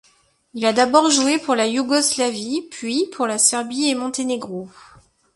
Il 0.55 0.65
a 0.65 0.73
d'abord 0.73 1.11
joué 1.11 1.37
pour 1.37 1.53
la 1.53 1.67
Yougoslavie 1.67 2.63
puis 2.71 3.05
pour 3.13 3.27
la 3.27 3.37
Serbie-et-Monténégro. 3.37 4.67